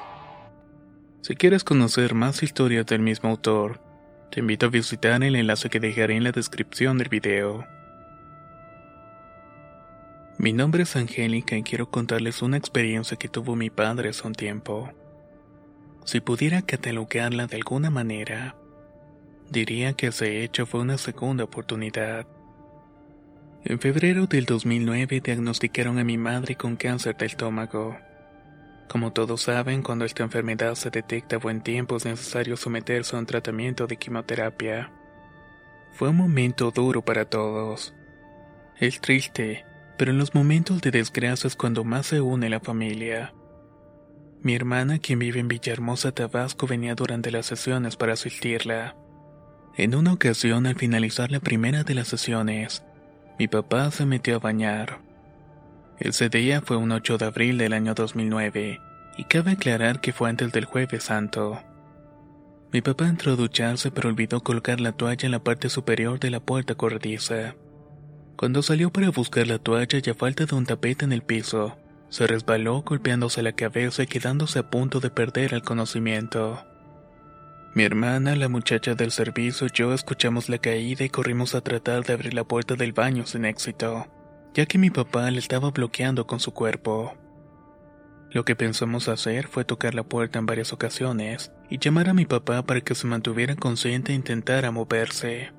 Si 1.21 1.35
quieres 1.35 1.63
conocer 1.63 2.13
más 2.13 2.43
historias 2.43 2.85
del 2.87 2.99
mismo 2.99 3.29
autor, 3.29 3.90
te 4.31 4.39
invito 4.39 4.67
a 4.67 4.69
visitar 4.69 5.21
el 5.23 5.35
enlace 5.35 5.69
que 5.69 5.81
dejaré 5.81 6.15
en 6.15 6.23
la 6.23 6.31
descripción 6.31 6.97
del 6.97 7.09
video. 7.09 7.67
Mi 10.37 10.53
nombre 10.53 10.83
es 10.83 10.95
Angélica 10.95 11.57
y 11.57 11.63
quiero 11.63 11.91
contarles 11.91 12.41
una 12.41 12.55
experiencia 12.55 13.17
que 13.17 13.27
tuvo 13.27 13.57
mi 13.57 13.69
padre 13.69 14.09
hace 14.09 14.25
un 14.25 14.33
tiempo. 14.33 14.89
Si 16.05 16.21
pudiera 16.21 16.61
catalogarla 16.61 17.45
de 17.47 17.57
alguna 17.57 17.89
manera, 17.89 18.55
diría 19.49 19.93
que 19.93 20.07
ese 20.07 20.43
hecho 20.43 20.65
fue 20.65 20.79
una 20.79 20.97
segunda 20.97 21.43
oportunidad. 21.43 22.25
En 23.65 23.79
febrero 23.79 24.27
del 24.27 24.45
2009 24.45 25.19
diagnosticaron 25.19 25.99
a 25.99 26.05
mi 26.05 26.17
madre 26.17 26.55
con 26.55 26.77
cáncer 26.77 27.17
del 27.17 27.27
estómago. 27.27 27.97
Como 28.89 29.13
todos 29.13 29.43
saben, 29.43 29.83
cuando 29.83 30.05
esta 30.05 30.23
enfermedad 30.23 30.75
se 30.75 30.89
detecta 30.89 31.37
a 31.37 31.39
buen 31.39 31.61
tiempo 31.61 31.97
es 31.97 32.05
necesario 32.05 32.57
someterse 32.57 33.15
a 33.15 33.19
un 33.19 33.25
tratamiento 33.25 33.87
de 33.87 33.97
quimioterapia. 33.97 34.91
Fue 35.93 36.09
un 36.09 36.17
momento 36.17 36.71
duro 36.71 37.01
para 37.01 37.25
todos. 37.25 37.93
Es 38.79 38.99
triste, 38.99 39.65
pero 39.97 40.11
en 40.11 40.17
los 40.17 40.33
momentos 40.33 40.81
de 40.81 40.91
desgracia 40.91 41.47
es 41.47 41.55
cuando 41.55 41.83
más 41.83 42.07
se 42.07 42.21
une 42.21 42.49
la 42.49 42.59
familia. 42.59 43.33
Mi 44.41 44.55
hermana, 44.55 44.97
quien 44.97 45.19
vive 45.19 45.39
en 45.39 45.47
Villahermosa, 45.47 46.11
Tabasco, 46.11 46.65
venía 46.65 46.95
durante 46.95 47.29
las 47.29 47.45
sesiones 47.45 47.95
para 47.95 48.13
asistirla. 48.13 48.95
En 49.77 49.93
una 49.93 50.13
ocasión, 50.13 50.65
al 50.65 50.75
finalizar 50.75 51.29
la 51.31 51.39
primera 51.39 51.83
de 51.83 51.93
las 51.93 52.07
sesiones, 52.07 52.83
mi 53.37 53.47
papá 53.47 53.91
se 53.91 54.05
metió 54.05 54.37
a 54.37 54.39
bañar. 54.39 54.99
Ese 56.03 56.29
día 56.29 56.61
fue 56.61 56.77
un 56.77 56.91
8 56.91 57.19
de 57.19 57.25
abril 57.25 57.59
del 57.59 57.73
año 57.73 57.93
2009, 57.93 58.81
y 59.17 59.23
cabe 59.25 59.51
aclarar 59.51 60.01
que 60.01 60.11
fue 60.11 60.31
antes 60.31 60.51
del 60.51 60.65
jueves 60.65 61.03
santo. 61.03 61.61
Mi 62.73 62.81
papá 62.81 63.07
entró 63.07 63.33
a 63.33 63.35
ducharse 63.35 63.91
pero 63.91 64.09
olvidó 64.09 64.41
colocar 64.41 64.79
la 64.79 64.93
toalla 64.93 65.27
en 65.27 65.31
la 65.31 65.43
parte 65.43 65.69
superior 65.69 66.19
de 66.19 66.31
la 66.31 66.39
puerta 66.39 66.73
corrediza. 66.73 67.53
Cuando 68.35 68.63
salió 68.63 68.91
para 68.91 69.11
buscar 69.11 69.45
la 69.45 69.59
toalla 69.59 69.99
y 70.03 70.09
a 70.09 70.15
falta 70.15 70.47
de 70.47 70.55
un 70.55 70.65
tapete 70.65 71.05
en 71.05 71.11
el 71.11 71.21
piso, 71.21 71.77
se 72.09 72.25
resbaló 72.25 72.81
golpeándose 72.81 73.43
la 73.43 73.51
cabeza 73.51 74.01
y 74.01 74.07
quedándose 74.07 74.57
a 74.57 74.71
punto 74.71 75.01
de 75.01 75.11
perder 75.11 75.53
el 75.53 75.61
conocimiento. 75.61 76.65
Mi 77.75 77.83
hermana, 77.83 78.35
la 78.35 78.49
muchacha 78.49 78.95
del 78.95 79.11
servicio 79.11 79.67
y 79.67 79.71
yo 79.71 79.93
escuchamos 79.93 80.49
la 80.49 80.57
caída 80.57 81.05
y 81.05 81.09
corrimos 81.09 81.53
a 81.53 81.61
tratar 81.61 82.03
de 82.05 82.13
abrir 82.13 82.33
la 82.33 82.43
puerta 82.43 82.73
del 82.73 82.91
baño 82.91 83.27
sin 83.27 83.45
éxito, 83.45 84.07
ya 84.53 84.65
que 84.65 84.77
mi 84.77 84.89
papá 84.89 85.29
le 85.31 85.39
estaba 85.39 85.71
bloqueando 85.71 86.27
con 86.27 86.39
su 86.39 86.53
cuerpo. 86.53 87.13
Lo 88.31 88.45
que 88.45 88.55
pensamos 88.55 89.07
hacer 89.07 89.47
fue 89.47 89.65
tocar 89.65 89.93
la 89.93 90.03
puerta 90.03 90.39
en 90.39 90.45
varias 90.45 90.71
ocasiones 90.73 91.51
y 91.69 91.79
llamar 91.79 92.09
a 92.09 92.13
mi 92.13 92.25
papá 92.25 92.63
para 92.63 92.81
que 92.81 92.95
se 92.95 93.07
mantuviera 93.07 93.55
consciente 93.55 94.11
e 94.13 94.15
intentara 94.15 94.71
moverse. 94.71 95.51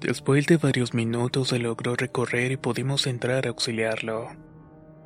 Después 0.00 0.46
de 0.46 0.58
varios 0.58 0.94
minutos 0.94 1.48
se 1.48 1.58
logró 1.58 1.96
recorrer 1.96 2.52
y 2.52 2.56
pudimos 2.56 3.06
entrar 3.06 3.46
a 3.46 3.48
auxiliarlo. 3.48 4.28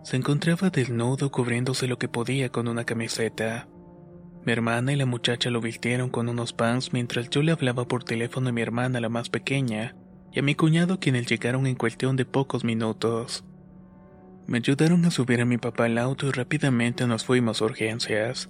Se 0.03 0.17
encontraba 0.17 0.71
desnudo 0.71 1.31
cubriéndose 1.31 1.87
lo 1.87 1.99
que 1.99 2.09
podía 2.09 2.51
con 2.51 2.69
una 2.69 2.85
camiseta. 2.85 3.69
Mi 4.45 4.53
hermana 4.53 4.93
y 4.93 4.97
la 4.97 5.07
muchacha 5.07 5.51
lo 5.51 5.61
vistieron 5.61 6.09
con 6.09 6.29
unos 6.29 6.53
pants 6.53 6.93
mientras 6.93 7.29
yo 7.31 7.43
le 7.43 7.53
hablaba 7.53 7.87
por 7.87 8.05
teléfono 8.05 8.49
a 8.49 8.53
mi 8.53 8.63
hermana 8.63 9.01
la 9.01 9.11
más 9.11 9.29
pequeña 9.29 9.95
y 10.33 10.39
a 10.39 10.43
mi 10.43 10.55
cuñado 10.55 11.01
quienes 11.01 11.27
llegaron 11.27 11.67
en 11.67 11.75
cuestión 11.75 12.17
de 12.17 12.25
pocos 12.25 12.65
minutos. 12.65 13.45
Me 14.47 14.59
ayudaron 14.59 15.05
a 15.05 15.11
subir 15.11 15.41
a 15.41 15.45
mi 15.45 15.59
papá 15.59 15.85
al 15.85 15.99
auto 15.99 16.27
y 16.27 16.33
rápidamente 16.33 17.07
nos 17.07 17.25
fuimos 17.25 17.63
a 17.63 17.67
urgencias. 17.67 18.49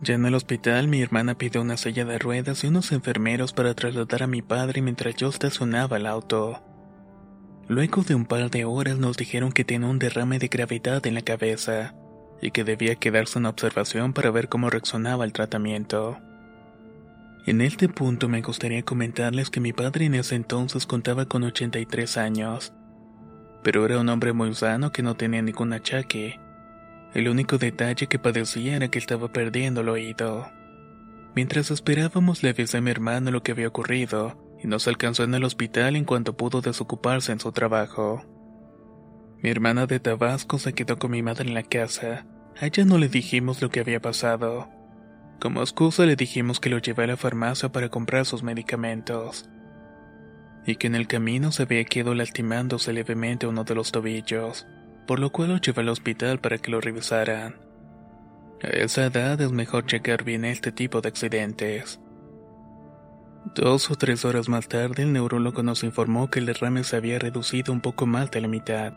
Ya 0.00 0.14
en 0.14 0.26
el 0.26 0.34
hospital 0.34 0.88
mi 0.88 1.02
hermana 1.02 1.36
pidió 1.36 1.60
una 1.60 1.76
silla 1.76 2.04
de 2.04 2.18
ruedas 2.18 2.62
y 2.62 2.68
unos 2.68 2.92
enfermeros 2.92 3.52
para 3.52 3.74
trasladar 3.74 4.22
a 4.22 4.26
mi 4.26 4.42
padre 4.42 4.80
mientras 4.80 5.16
yo 5.16 5.28
estacionaba 5.28 5.96
el 5.96 6.06
auto. 6.06 6.62
Luego 7.66 8.02
de 8.02 8.14
un 8.14 8.24
par 8.24 8.50
de 8.50 8.64
horas 8.64 8.98
nos 8.98 9.16
dijeron 9.16 9.52
que 9.52 9.64
tenía 9.64 9.88
un 9.88 9.98
derrame 9.98 10.38
de 10.38 10.48
gravedad 10.48 11.06
en 11.06 11.14
la 11.14 11.22
cabeza 11.22 11.94
y 12.40 12.50
que 12.50 12.64
debía 12.64 12.94
quedarse 12.94 13.38
en 13.38 13.46
observación 13.46 14.12
para 14.12 14.30
ver 14.30 14.48
cómo 14.48 14.70
reaccionaba 14.70 15.24
el 15.24 15.32
tratamiento. 15.32 16.18
En 17.48 17.62
este 17.62 17.88
punto 17.88 18.28
me 18.28 18.42
gustaría 18.42 18.82
comentarles 18.82 19.48
que 19.48 19.58
mi 19.58 19.72
padre 19.72 20.04
en 20.04 20.14
ese 20.14 20.34
entonces 20.34 20.84
contaba 20.84 21.24
con 21.24 21.44
83 21.44 22.18
años, 22.18 22.74
pero 23.64 23.86
era 23.86 23.98
un 23.98 24.10
hombre 24.10 24.34
muy 24.34 24.54
sano 24.54 24.92
que 24.92 25.02
no 25.02 25.16
tenía 25.16 25.40
ningún 25.40 25.72
achaque. 25.72 26.38
El 27.14 27.26
único 27.26 27.56
detalle 27.56 28.06
que 28.06 28.18
padecía 28.18 28.76
era 28.76 28.88
que 28.88 28.98
estaba 28.98 29.32
perdiendo 29.32 29.80
el 29.80 29.88
oído. 29.88 30.46
Mientras 31.34 31.70
esperábamos 31.70 32.42
le 32.42 32.50
avisé 32.50 32.76
a 32.76 32.80
mi 32.82 32.90
hermano 32.90 33.30
lo 33.30 33.42
que 33.42 33.52
había 33.52 33.68
ocurrido 33.68 34.36
y 34.62 34.66
nos 34.66 34.86
alcanzó 34.86 35.24
en 35.24 35.34
el 35.34 35.44
hospital 35.44 35.96
en 35.96 36.04
cuanto 36.04 36.36
pudo 36.36 36.60
desocuparse 36.60 37.32
en 37.32 37.40
su 37.40 37.50
trabajo. 37.52 38.26
Mi 39.42 39.48
hermana 39.48 39.86
de 39.86 40.00
Tabasco 40.00 40.58
se 40.58 40.74
quedó 40.74 40.98
con 40.98 41.12
mi 41.12 41.22
madre 41.22 41.48
en 41.48 41.54
la 41.54 41.62
casa. 41.62 42.26
A 42.60 42.66
ella 42.66 42.84
no 42.84 42.98
le 42.98 43.08
dijimos 43.08 43.62
lo 43.62 43.70
que 43.70 43.80
había 43.80 44.02
pasado. 44.02 44.68
Como 45.40 45.60
excusa 45.60 46.04
le 46.04 46.16
dijimos 46.16 46.58
que 46.58 46.68
lo 46.68 46.78
llevé 46.78 47.04
a 47.04 47.08
la 47.08 47.16
farmacia 47.16 47.70
para 47.70 47.88
comprar 47.88 48.26
sus 48.26 48.42
medicamentos. 48.42 49.48
Y 50.66 50.76
que 50.76 50.88
en 50.88 50.96
el 50.96 51.06
camino 51.06 51.52
se 51.52 51.62
había 51.62 51.84
quedado 51.84 52.14
lastimándose 52.14 52.92
levemente 52.92 53.46
uno 53.46 53.62
de 53.64 53.74
los 53.74 53.92
tobillos, 53.92 54.66
por 55.06 55.20
lo 55.20 55.30
cual 55.30 55.50
lo 55.50 55.58
llevé 55.58 55.82
al 55.82 55.90
hospital 55.90 56.40
para 56.40 56.58
que 56.58 56.70
lo 56.70 56.80
revisaran. 56.80 57.56
A 58.62 58.66
esa 58.66 59.06
edad 59.06 59.40
es 59.40 59.52
mejor 59.52 59.86
checar 59.86 60.24
bien 60.24 60.44
este 60.44 60.72
tipo 60.72 61.00
de 61.00 61.08
accidentes. 61.08 62.00
Dos 63.54 63.90
o 63.92 63.94
tres 63.94 64.24
horas 64.24 64.48
más 64.48 64.66
tarde 64.66 65.04
el 65.04 65.12
neurólogo 65.12 65.62
nos 65.62 65.84
informó 65.84 66.28
que 66.28 66.40
el 66.40 66.46
derrame 66.46 66.82
se 66.82 66.96
había 66.96 67.20
reducido 67.20 67.72
un 67.72 67.80
poco 67.80 68.04
más 68.04 68.32
de 68.32 68.40
la 68.40 68.48
mitad. 68.48 68.94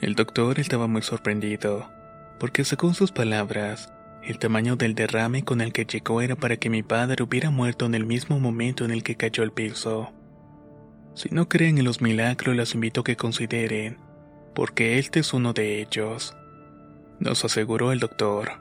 El 0.00 0.14
doctor 0.14 0.60
estaba 0.60 0.86
muy 0.86 1.02
sorprendido, 1.02 1.90
porque 2.38 2.64
según 2.64 2.94
sus 2.94 3.10
palabras, 3.10 3.92
el 4.26 4.38
tamaño 4.38 4.76
del 4.76 4.94
derrame 4.94 5.44
con 5.44 5.60
el 5.60 5.72
que 5.72 5.84
llegó 5.84 6.22
era 6.22 6.34
para 6.34 6.56
que 6.56 6.70
mi 6.70 6.82
padre 6.82 7.22
hubiera 7.22 7.50
muerto 7.50 7.84
en 7.84 7.94
el 7.94 8.06
mismo 8.06 8.40
momento 8.40 8.84
en 8.84 8.90
el 8.90 9.02
que 9.02 9.16
cayó 9.16 9.42
al 9.42 9.52
piso. 9.52 10.12
Si 11.14 11.28
no 11.30 11.48
creen 11.48 11.78
en 11.78 11.84
los 11.84 12.00
milagros, 12.00 12.56
les 12.56 12.74
invito 12.74 13.02
a 13.02 13.04
que 13.04 13.16
consideren, 13.16 13.98
porque 14.54 14.98
este 14.98 15.20
es 15.20 15.34
uno 15.34 15.52
de 15.52 15.80
ellos. 15.80 16.34
Nos 17.20 17.44
aseguró 17.44 17.92
el 17.92 18.00
doctor. 18.00 18.52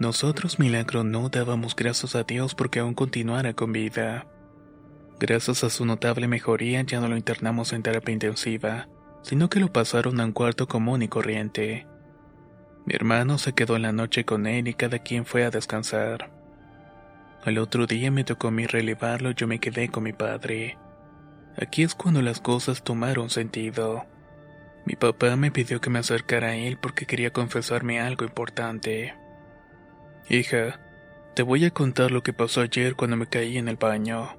Nosotros, 0.00 0.58
milagro, 0.58 1.04
no 1.04 1.28
dábamos 1.28 1.76
gracias 1.76 2.16
a 2.16 2.24
Dios 2.24 2.54
porque 2.54 2.80
aún 2.80 2.94
continuara 2.94 3.54
con 3.54 3.72
vida. 3.72 4.26
Gracias 5.20 5.62
a 5.62 5.70
su 5.70 5.86
notable 5.86 6.26
mejoría 6.26 6.82
ya 6.82 7.00
no 7.00 7.06
lo 7.06 7.16
internamos 7.16 7.72
en 7.72 7.84
terapia 7.84 8.12
intensiva, 8.12 8.88
sino 9.22 9.48
que 9.48 9.60
lo 9.60 9.72
pasaron 9.72 10.20
a 10.20 10.24
un 10.24 10.32
cuarto 10.32 10.66
común 10.66 11.02
y 11.02 11.08
corriente. 11.08 11.86
Mi 12.84 12.94
hermano 12.94 13.38
se 13.38 13.52
quedó 13.52 13.76
en 13.76 13.82
la 13.82 13.92
noche 13.92 14.24
con 14.24 14.46
él 14.46 14.66
y 14.66 14.74
cada 14.74 14.98
quien 14.98 15.24
fue 15.24 15.44
a 15.44 15.50
descansar. 15.50 16.30
Al 17.44 17.58
otro 17.58 17.86
día 17.86 18.10
me 18.10 18.24
tocó 18.24 18.48
a 18.48 18.50
mí 18.52 18.66
relevarlo 18.66 19.30
y 19.30 19.34
yo 19.34 19.46
me 19.46 19.58
quedé 19.58 19.88
con 19.88 20.04
mi 20.04 20.12
padre. 20.12 20.78
Aquí 21.56 21.82
es 21.82 21.94
cuando 21.94 22.22
las 22.22 22.40
cosas 22.40 22.82
tomaron 22.82 23.30
sentido. 23.30 24.06
Mi 24.84 24.96
papá 24.96 25.36
me 25.36 25.50
pidió 25.50 25.80
que 25.80 25.90
me 25.90 26.00
acercara 26.00 26.48
a 26.48 26.56
él 26.56 26.78
porque 26.80 27.06
quería 27.06 27.32
confesarme 27.32 28.00
algo 28.00 28.24
importante. 28.24 29.14
Hija, 30.28 30.80
te 31.34 31.42
voy 31.42 31.64
a 31.64 31.70
contar 31.70 32.10
lo 32.10 32.22
que 32.22 32.32
pasó 32.32 32.62
ayer 32.62 32.96
cuando 32.96 33.16
me 33.16 33.26
caí 33.26 33.58
en 33.58 33.68
el 33.68 33.76
baño. 33.76 34.36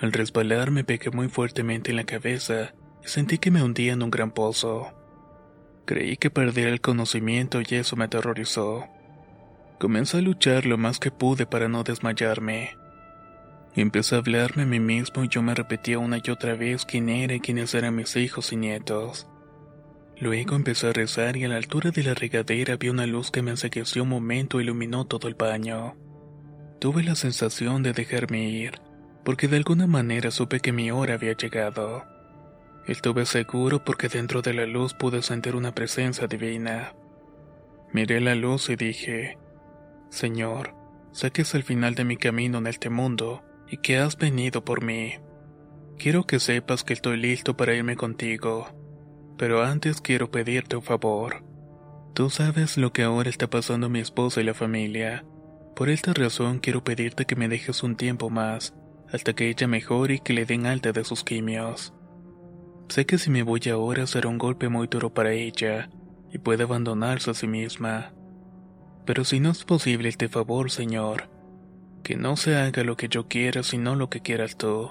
Al 0.00 0.12
resbalar 0.12 0.70
me 0.70 0.84
pegué 0.84 1.10
muy 1.10 1.28
fuertemente 1.28 1.90
en 1.90 1.96
la 1.96 2.04
cabeza 2.04 2.74
y 3.02 3.08
sentí 3.08 3.38
que 3.38 3.50
me 3.50 3.62
hundía 3.62 3.92
en 3.92 4.02
un 4.02 4.10
gran 4.10 4.30
pozo. 4.30 4.92
Creí 5.84 6.16
que 6.16 6.30
perdería 6.30 6.70
el 6.70 6.80
conocimiento 6.80 7.60
y 7.60 7.74
eso 7.74 7.96
me 7.96 8.04
aterrorizó. 8.04 8.86
Comencé 9.78 10.18
a 10.18 10.20
luchar 10.20 10.66
lo 10.66 10.78
más 10.78 10.98
que 10.98 11.10
pude 11.10 11.46
para 11.46 11.68
no 11.68 11.82
desmayarme, 11.82 12.76
Empecé 13.76 14.16
a 14.16 14.18
hablarme 14.18 14.64
a 14.64 14.66
mí 14.66 14.80
mismo 14.80 15.22
y 15.22 15.28
yo 15.28 15.42
me 15.42 15.54
repetía 15.54 15.98
una 15.98 16.20
y 16.22 16.30
otra 16.30 16.54
vez 16.54 16.84
quién 16.84 17.08
era 17.08 17.34
y 17.34 17.40
quiénes 17.40 17.72
eran 17.74 17.94
mis 17.94 18.16
hijos 18.16 18.52
y 18.52 18.56
nietos. 18.56 19.28
Luego 20.18 20.56
empecé 20.56 20.88
a 20.88 20.92
rezar 20.92 21.36
y 21.36 21.44
a 21.44 21.48
la 21.48 21.56
altura 21.56 21.92
de 21.92 22.02
la 22.02 22.14
regadera 22.14 22.76
vi 22.76 22.88
una 22.88 23.06
luz 23.06 23.30
que 23.30 23.42
me 23.42 23.52
ensegueció 23.52 24.02
un 24.02 24.08
momento 24.08 24.58
e 24.58 24.64
iluminó 24.64 25.06
todo 25.06 25.28
el 25.28 25.34
baño. 25.34 25.94
Tuve 26.80 27.04
la 27.04 27.14
sensación 27.14 27.82
de 27.82 27.92
dejarme 27.92 28.48
ir, 28.48 28.80
porque 29.24 29.46
de 29.46 29.58
alguna 29.58 29.86
manera 29.86 30.30
supe 30.30 30.60
que 30.60 30.72
mi 30.72 30.90
hora 30.90 31.14
había 31.14 31.36
llegado. 31.36 32.04
Estuve 32.90 33.24
seguro 33.24 33.84
porque 33.84 34.08
dentro 34.08 34.42
de 34.42 34.52
la 34.52 34.66
luz 34.66 34.94
pude 34.94 35.22
sentir 35.22 35.54
una 35.54 35.72
presencia 35.72 36.26
divina. 36.26 36.92
Miré 37.92 38.20
la 38.20 38.34
luz 38.34 38.68
y 38.68 38.74
dije, 38.74 39.38
Señor, 40.08 40.74
sé 41.12 41.30
que 41.30 41.42
es 41.42 41.54
el 41.54 41.62
final 41.62 41.94
de 41.94 42.02
mi 42.02 42.16
camino 42.16 42.58
en 42.58 42.66
este 42.66 42.90
mundo 42.90 43.44
y 43.68 43.76
que 43.76 43.98
has 43.98 44.18
venido 44.18 44.64
por 44.64 44.82
mí. 44.82 45.14
Quiero 45.98 46.24
que 46.24 46.40
sepas 46.40 46.82
que 46.82 46.92
estoy 46.92 47.16
listo 47.16 47.56
para 47.56 47.76
irme 47.76 47.94
contigo, 47.94 48.66
pero 49.38 49.62
antes 49.62 50.00
quiero 50.00 50.32
pedirte 50.32 50.74
un 50.74 50.82
favor. 50.82 51.44
Tú 52.12 52.28
sabes 52.28 52.76
lo 52.76 52.92
que 52.92 53.04
ahora 53.04 53.30
está 53.30 53.48
pasando 53.48 53.88
mi 53.88 54.00
esposa 54.00 54.40
y 54.40 54.44
la 54.44 54.54
familia. 54.54 55.24
Por 55.76 55.90
esta 55.90 56.12
razón 56.12 56.58
quiero 56.58 56.82
pedirte 56.82 57.24
que 57.24 57.36
me 57.36 57.46
dejes 57.46 57.84
un 57.84 57.94
tiempo 57.94 58.30
más, 58.30 58.74
hasta 59.12 59.32
que 59.32 59.48
ella 59.48 59.68
mejore 59.68 60.14
y 60.14 60.18
que 60.18 60.32
le 60.32 60.44
den 60.44 60.66
alta 60.66 60.90
de 60.90 61.04
sus 61.04 61.22
quimios. 61.22 61.94
Sé 62.90 63.06
que 63.06 63.18
si 63.18 63.30
me 63.30 63.44
voy 63.44 63.60
ahora 63.70 64.04
será 64.08 64.28
un 64.28 64.36
golpe 64.36 64.68
muy 64.68 64.88
duro 64.88 65.14
para 65.14 65.32
ella, 65.32 65.88
y 66.32 66.38
puede 66.38 66.64
abandonarse 66.64 67.30
a 67.30 67.34
sí 67.34 67.46
misma. 67.46 68.12
Pero 69.06 69.24
si 69.24 69.38
no 69.38 69.52
es 69.52 69.62
posible 69.62 70.08
este 70.08 70.28
favor, 70.28 70.72
Señor, 70.72 71.30
que 72.02 72.16
no 72.16 72.36
se 72.36 72.56
haga 72.56 72.82
lo 72.82 72.96
que 72.96 73.08
yo 73.08 73.28
quiera, 73.28 73.62
sino 73.62 73.94
lo 73.94 74.10
que 74.10 74.22
quieras 74.22 74.56
tú. 74.56 74.90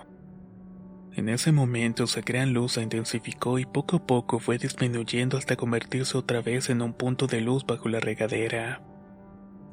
En 1.14 1.28
ese 1.28 1.52
momento 1.52 2.06
esa 2.06 2.22
gran 2.22 2.54
luz 2.54 2.74
se 2.74 2.82
intensificó 2.82 3.60
y 3.60 3.66
poco 3.66 3.98
a 3.98 4.08
poco 4.08 4.40
fue 4.40 4.58
disminuyendo 4.58 5.38
hasta 5.38 5.58
convertirse 5.58 6.18
otra 6.18 6.42
vez 6.42 6.70
en 6.70 6.82
un 6.82 6.94
punto 6.94 7.28
de 7.28 7.42
luz 7.42 7.66
bajo 7.66 7.90
la 7.90 8.00
regadera. 8.00 8.82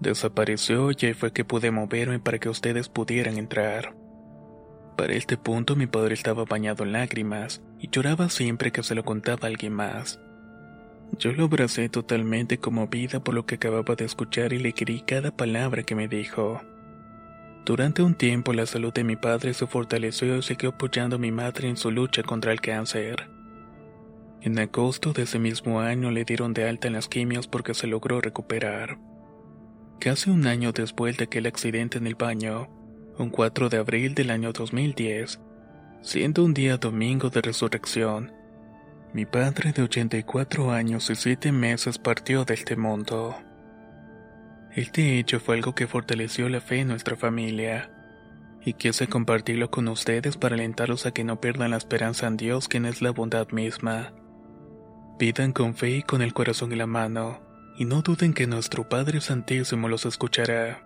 Desapareció 0.00 0.90
y 0.90 1.14
fue 1.14 1.32
que 1.32 1.44
pude 1.44 1.70
moverme 1.70 2.18
para 2.18 2.40
que 2.40 2.48
ustedes 2.48 2.88
pudieran 2.88 3.38
entrar. 3.38 3.94
Para 4.96 5.12
este 5.12 5.36
punto 5.36 5.76
mi 5.76 5.86
padre 5.86 6.14
estaba 6.14 6.44
bañado 6.44 6.84
en 6.84 6.92
lágrimas 6.92 7.60
y 7.78 7.90
lloraba 7.90 8.30
siempre 8.30 8.72
que 8.72 8.82
se 8.82 8.94
lo 8.94 9.04
contaba 9.04 9.46
alguien 9.46 9.74
más. 9.74 10.18
Yo 11.18 11.32
lo 11.32 11.44
abracé 11.44 11.88
totalmente 11.88 12.58
conmovida 12.58 13.20
por 13.20 13.34
lo 13.34 13.44
que 13.44 13.56
acababa 13.56 13.94
de 13.94 14.06
escuchar 14.06 14.52
y 14.52 14.58
le 14.58 14.72
querí 14.72 15.02
cada 15.02 15.30
palabra 15.30 15.82
que 15.82 15.94
me 15.94 16.08
dijo. 16.08 16.62
Durante 17.66 18.02
un 18.02 18.14
tiempo 18.14 18.52
la 18.52 18.64
salud 18.64 18.92
de 18.92 19.04
mi 19.04 19.16
padre 19.16 19.52
se 19.52 19.66
fortaleció 19.66 20.36
y 20.36 20.42
siguió 20.42 20.70
apoyando 20.70 21.16
a 21.16 21.18
mi 21.18 21.30
madre 21.30 21.68
en 21.68 21.76
su 21.76 21.90
lucha 21.90 22.22
contra 22.22 22.52
el 22.52 22.60
cáncer. 22.60 23.28
En 24.40 24.58
agosto 24.58 25.12
de 25.12 25.22
ese 25.22 25.38
mismo 25.38 25.80
año 25.80 26.10
le 26.10 26.24
dieron 26.24 26.54
de 26.54 26.68
alta 26.68 26.86
en 26.86 26.94
las 26.94 27.08
quimios 27.08 27.48
porque 27.48 27.74
se 27.74 27.86
logró 27.86 28.20
recuperar. 28.20 28.98
Casi 29.98 30.30
un 30.30 30.46
año 30.46 30.72
después 30.72 31.16
de 31.16 31.24
aquel 31.24 31.46
accidente 31.46 31.98
en 31.98 32.06
el 32.06 32.14
baño, 32.14 32.68
un 33.18 33.30
4 33.30 33.68
de 33.68 33.78
abril 33.78 34.14
del 34.14 34.30
año 34.30 34.52
2010, 34.52 35.40
siendo 36.02 36.44
un 36.44 36.52
día 36.52 36.76
domingo 36.76 37.30
de 37.30 37.40
resurrección, 37.40 38.32
mi 39.12 39.24
padre 39.24 39.72
de 39.72 39.82
84 39.82 40.70
años 40.70 41.08
y 41.08 41.14
7 41.14 41.50
meses 41.52 41.98
partió 41.98 42.44
de 42.44 42.54
este 42.54 42.76
mundo. 42.76 43.34
Este 44.74 45.18
hecho 45.18 45.40
fue 45.40 45.56
algo 45.56 45.74
que 45.74 45.86
fortaleció 45.86 46.48
la 46.50 46.60
fe 46.60 46.80
en 46.80 46.88
nuestra 46.88 47.16
familia, 47.16 47.90
y 48.62 48.74
quise 48.74 49.06
compartirlo 49.06 49.70
con 49.70 49.88
ustedes 49.88 50.36
para 50.36 50.54
alentarlos 50.54 51.06
a 51.06 51.12
que 51.12 51.24
no 51.24 51.40
pierdan 51.40 51.70
la 51.70 51.78
esperanza 51.78 52.26
en 52.26 52.36
Dios, 52.36 52.68
quien 52.68 52.84
es 52.84 53.00
la 53.00 53.12
bondad 53.12 53.48
misma. 53.52 54.12
Pidan 55.18 55.52
con 55.52 55.74
fe 55.74 55.90
y 55.90 56.02
con 56.02 56.20
el 56.20 56.34
corazón 56.34 56.72
en 56.72 56.78
la 56.78 56.86
mano, 56.86 57.40
y 57.78 57.86
no 57.86 58.02
duden 58.02 58.34
que 58.34 58.46
nuestro 58.46 58.88
Padre 58.88 59.22
Santísimo 59.22 59.88
los 59.88 60.04
escuchará. 60.04 60.85